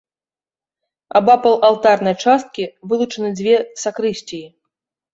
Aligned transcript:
Абапал 1.19 1.59
алтарнай 1.69 2.15
часткі 2.31 2.67
вылучаны 2.89 3.29
дзве 3.39 3.55
сакрысціі. 3.87 4.45